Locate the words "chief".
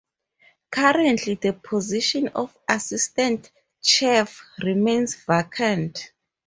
3.83-4.43